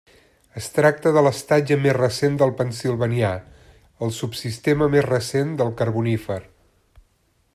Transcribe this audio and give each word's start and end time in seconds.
Es 0.59 0.67
tracta 0.77 1.09
de 1.17 1.21
l'estatge 1.25 1.77
més 1.81 1.93
recent 1.97 2.39
del 2.43 2.55
Pennsilvanià, 2.61 3.29
el 4.07 4.15
subsistema 4.21 4.91
més 4.97 5.07
recent 5.09 5.55
del 5.63 5.73
Carbonífer. 5.83 6.41